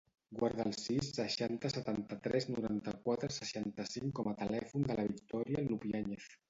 Guarda 0.37 0.63
el 0.69 0.71
sis, 0.83 1.09
seixanta, 1.17 1.71
setanta-tres, 1.75 2.49
noranta-quatre, 2.55 3.31
seixanta-cinc 3.39 4.19
com 4.21 4.35
a 4.35 4.39
telèfon 4.45 4.91
de 4.91 5.01
la 5.03 5.11
Victòria 5.15 5.69
Lupiañez. 5.71 6.31